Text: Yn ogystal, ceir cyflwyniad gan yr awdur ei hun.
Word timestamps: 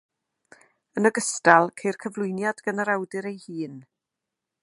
Yn 1.01 1.09
ogystal, 1.09 1.69
ceir 1.81 1.99
cyflwyniad 2.05 2.65
gan 2.69 2.85
yr 2.85 2.93
awdur 2.97 3.31
ei 3.35 3.39
hun. 3.45 3.77